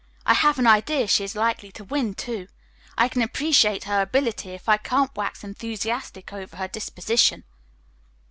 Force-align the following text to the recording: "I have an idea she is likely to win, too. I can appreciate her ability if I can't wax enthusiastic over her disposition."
"I 0.25 0.33
have 0.33 0.57
an 0.57 0.65
idea 0.65 1.05
she 1.05 1.23
is 1.23 1.35
likely 1.35 1.71
to 1.73 1.83
win, 1.83 2.15
too. 2.15 2.47
I 2.97 3.07
can 3.07 3.21
appreciate 3.21 3.83
her 3.83 4.01
ability 4.01 4.49
if 4.49 4.67
I 4.67 4.77
can't 4.77 5.15
wax 5.15 5.43
enthusiastic 5.43 6.33
over 6.33 6.55
her 6.57 6.67
disposition." 6.67 7.43